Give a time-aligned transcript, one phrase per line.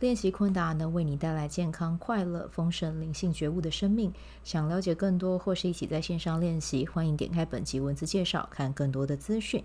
[0.00, 4.12] 练习昆达能为你带来健康、快乐、丰盛、灵性觉悟的生命。
[4.42, 9.62] 想了解更多或是一起在线上练习，欢迎点开本集文字介绍，看更多的资讯。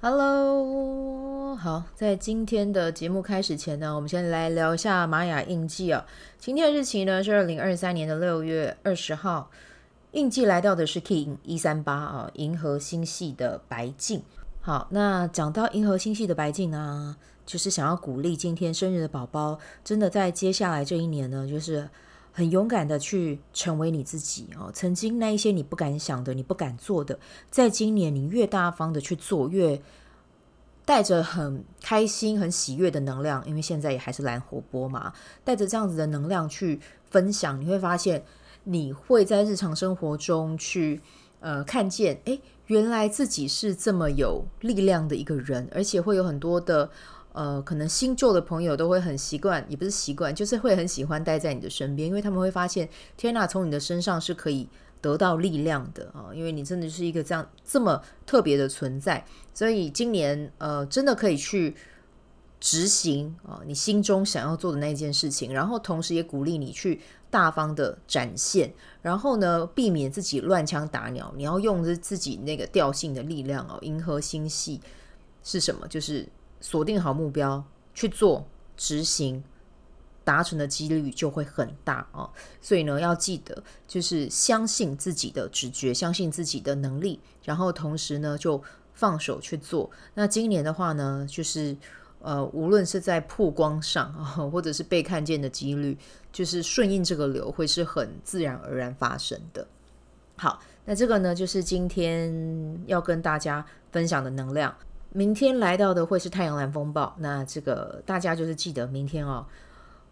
[0.00, 6.06] Hello，好，在今天的节目开始前呢，我们先来聊一下玛雅印记啊。
[6.38, 9.50] 今天的日期呢是二零二三年的六月二十号，
[10.12, 14.22] 印记来到的是 King 一三八啊，银河星系的白镜。
[14.62, 17.16] 好，那讲到银河星系的白净呢，
[17.46, 21.88] 就是想要鼓励今天生日的宝宝，真的在接下来这一年呢，就是
[22.30, 24.70] 很勇敢的去成为你自己哦。
[24.74, 27.18] 曾经那一些你不敢想的、你不敢做的，
[27.50, 29.80] 在今年你越大方的去做，越
[30.84, 38.22] 带着很开心、很喜悦的能量，因为现在也还是蓝活泼嘛，带着这样子的能量去分享，你会发现
[38.64, 41.00] 你会在日常生活中去
[41.40, 42.40] 呃看见，诶。
[42.66, 46.88] 原来自己是这么有力量的一个人，而且会有很多的
[47.32, 54.68] 呃，可能新旧的朋友都会很习惯，也不是习惯，就是会很喜欢待在你的身边，因为他们会发现，天哪，从你的身上是可以
[55.00, 61.74] 得到力量的啊，因为你真的是一个这样这么特别的存在，所以今年呃，真的可以去
[62.60, 67.00] 执行啊，你心中想要做的那件事情，然后同时也鼓励你去。
[67.32, 71.32] 大方的展现，然后呢，避免自己乱枪打鸟。
[71.36, 73.78] 你要用着自己那个调性的力量哦。
[73.82, 74.80] 银河星系
[75.44, 75.86] 是什么？
[75.86, 76.28] 就是
[76.60, 78.44] 锁定好目标去做
[78.76, 79.44] 执行，
[80.24, 82.28] 达成的几率就会很大哦。
[82.60, 88.60] 所以呢，要记得就是相信自己的直觉，相信自己的能力，然后同时呢，就
[88.92, 89.88] 放手去做。
[90.14, 91.76] 那今年的话呢，就是。
[92.22, 94.12] 呃，无论是在曝光上，
[94.50, 95.96] 或者是被看见的几率，
[96.30, 99.66] 就是顺应这个流，会是很自然而然发生的。
[100.36, 104.74] 好，那这个呢，就是今天要跟大家分享的能量。
[105.12, 109.44] 明天来到的会是太阳蓝风暴，那这个大家就是记得明天哦，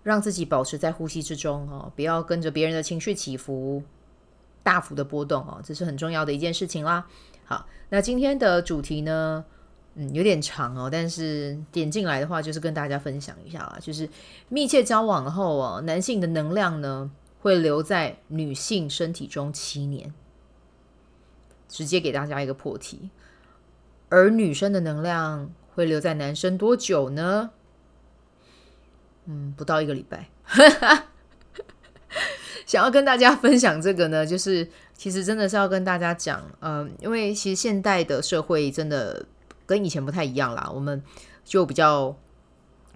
[0.02, 3.82] 让自己保持在呼吸之中哦，不要跟着别人的情绪起伏，
[4.62, 7.06] 大幅的波动哦，这是很重要的一件事情啦。
[7.44, 9.44] 好，那今天的主题呢？
[10.00, 13.76] 嗯，有点长哦，但是点进来的话，就是跟大家分享一下啦。
[13.80, 14.08] 就是
[14.48, 17.10] 密切交往后哦，男性的能量呢
[17.40, 20.14] 会留在女性身体中七年，
[21.68, 23.10] 直接给大家一个破题。
[24.08, 27.50] 而女生的能量会留在男生多久呢？
[29.24, 30.28] 嗯，不到一个礼拜。
[32.66, 39.26] 想要跟大家分享这个呢，就是其实真的是要跟大家讲，嗯，因为其实现代的社会真的。
[39.68, 41.00] 跟以前不太一样啦，我们
[41.44, 42.16] 就比较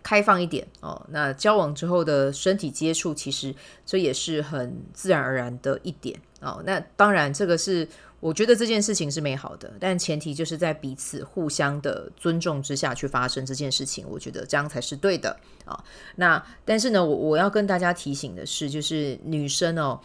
[0.02, 1.06] 开放一点哦。
[1.10, 6.62] 那交往之后的身体接触，其实这也是很自然而然的一点哦。
[6.66, 7.86] 那当然，这个是
[8.20, 15.84] 我觉得这件事情是美好的，但前提就是在彼此互相的尊重之下去发生这件事情，我觉得这样才是对的啊、
[16.16, 20.00] 那但是呢，我我要跟大家提醒的是，就是女生哦。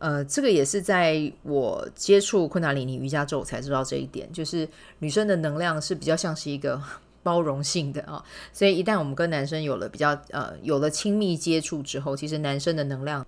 [0.00, 4.66] 呃，这个也是在我接触昆达里尼瑜伽之后才知道这一点，就是
[4.98, 6.82] 女生的能量是比较像是一个
[7.22, 13.24] 包容性的啊、所以一旦我们跟男生有了比较呃有了亲密接触之后，其实男生的能量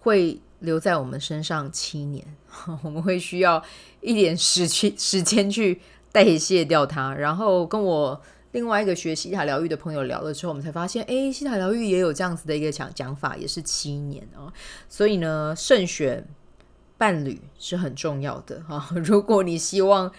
[0.00, 2.24] 会留在我们身上七年，
[2.82, 3.62] 我们会需要
[4.00, 5.80] 一点时去时间去
[6.10, 8.20] 代谢掉它，然后跟我。
[8.52, 14.52] 另外一个学西塔疗愈的朋友聊了之后，我们才发现，哎，西塔疗愈也有这样子的一个讲讲法，也是七年哦。
[14.88, 16.26] 所以呢，慎选
[16.96, 18.88] 伴侣是很重要的哈。
[18.96, 20.10] 如果你希望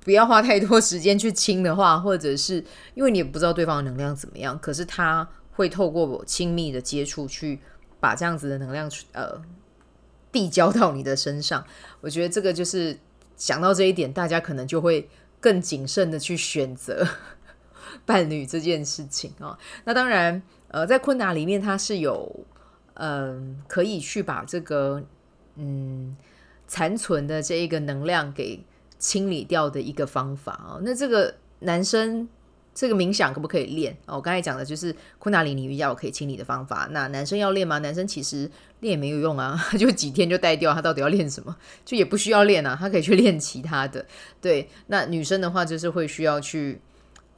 [0.00, 2.62] 不要花太多时间去亲的话，或者是
[2.94, 7.58] 因为你也不知道对方的能量怎么样，可是他会透过我亲密的接触去
[7.98, 9.40] 把这样子的能量呃
[10.30, 11.64] 递交到你的身上。
[12.02, 12.98] 我觉得这个就是
[13.38, 15.08] 想到这一点，大家可能就会
[15.40, 17.08] 更谨慎的去选择。
[18.06, 22.44] 伴侣这件事情啊、那当然，呃，在昆达里面，它是有，
[22.94, 25.02] 嗯、可以去把这个，
[25.56, 26.16] 嗯，
[26.66, 28.64] 残存的这一个能量给
[28.98, 30.80] 清理掉的一个方法啊、哦。
[30.82, 32.28] 那这个男生
[32.74, 33.96] 这个冥想可不可以练？
[34.06, 36.88] 哦，我刚才讲的就是昆达里尼瑜伽我可以清理的方法。
[36.90, 37.78] 那男生要练吗？
[37.78, 38.50] 男生其实
[38.80, 40.74] 练也没有用啊， 就几天就带掉。
[40.74, 41.56] 他到底要练什么？
[41.84, 44.04] 就也不需要练啊，他可以去练其他的。
[44.40, 46.80] 对，那女生的话就是会需要去。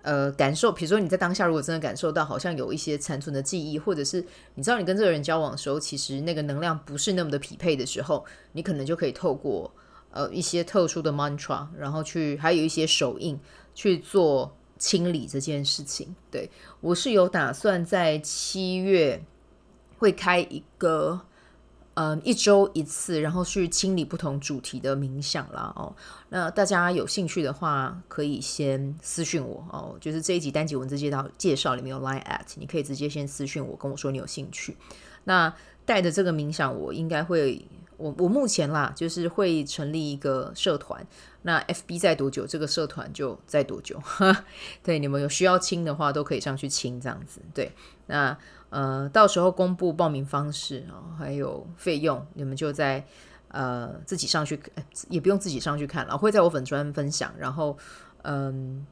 [0.06, 4.25] 呃，感受，比如说你在当下，如果真的感受到好像有一些残存的记忆，或者是
[4.55, 9.69] 你知道你跟这个人交往的时候，其实那个能量不是那么的匹配的时候，你可能就可以透过
[10.12, 13.37] 呃一些特殊的 mantra，然后去还有一些手印
[13.75, 16.14] 去做清理这件事情。
[16.31, 16.49] 对，
[16.81, 19.20] 我是有打算在七月
[19.99, 21.20] 会开一个。
[21.97, 25.73] 嗯，一周一次，然后去清理不同主题的冥想啦。
[25.75, 25.97] 哦。
[26.29, 29.97] 那大家有兴趣的话，可以先私讯我哦。
[29.99, 34.77] 就是这一集单集文字介绍介绍里面有 line at，你可以直接先私讯我，跟我说你有兴趣。
[35.25, 35.51] 那
[35.87, 37.67] 带着这个冥想，我应该会，
[37.97, 41.07] 我我目前啦，就是会成立一个社团。
[41.41, 43.99] 那 FB 在多久，这个社团就在多久。
[44.85, 47.41] 对，你们有需要清的话，都可以上去清这样子。
[47.55, 47.73] 对，
[48.05, 48.37] 那。
[48.76, 53.02] 呃，到时候公布报名方式啊，还有费用，你们就在
[53.49, 54.61] 呃自己上去，
[55.08, 57.78] 也不用自己上去看了，会在我粉专分享，然后
[58.25, 58.87] 嗯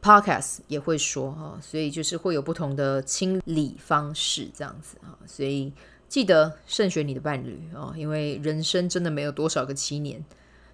[0.00, 5.70] ，Podcast 也会说哈，所以就是会有不同的清理方式这样子啊，所以
[6.08, 10.24] 记得慎选你的伴侣啊，因为人生真的没有多少个七年，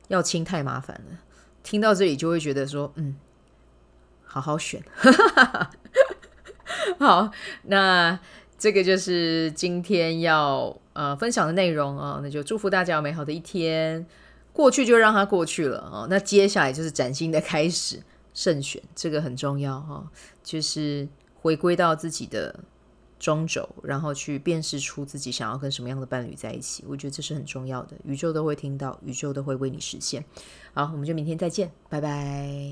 [0.07, 1.19] 要清太麻烦了。
[1.65, 3.17] 听到这里就会觉得说，嗯，
[4.23, 4.81] 好好选。
[7.03, 7.31] 好，
[7.65, 8.19] 那
[8.57, 14.07] 这个就是今天要呃分享的内容啊，那就祝福大家有美好的一天。
[14.53, 18.03] 过去就让它过去了啊，那接下来就是崭新的开始，
[18.35, 20.07] 慎选这个很重要哈，
[20.45, 22.55] 就是回归到自己的
[23.19, 26.85] 中轴，然后去辨识出自己想要跟什么样的伴侣在一起。
[26.87, 30.23] 我觉得这是很重要的，宇宙都会听到，宇宙都会为你实现。
[30.75, 32.72] 好，我们就明天再见，拜拜。